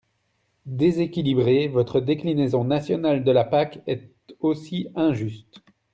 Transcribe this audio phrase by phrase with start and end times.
[0.65, 5.59] Déséquilibrée, votre déclinaison nationale de la PAC est aussi injuste.